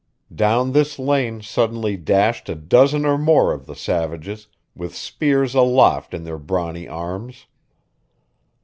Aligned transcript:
Down 0.33 0.71
this 0.71 0.97
lane 0.97 1.43
suddenly 1.43 1.95
dashed 1.95 2.49
a 2.49 2.55
dozen 2.55 3.05
or 3.05 3.19
more 3.19 3.53
of 3.53 3.67
the 3.67 3.75
savages, 3.75 4.47
with 4.73 4.95
spears 4.95 5.53
aloft 5.53 6.15
in 6.15 6.23
their 6.23 6.39
brawny 6.39 6.87
arms. 6.87 7.45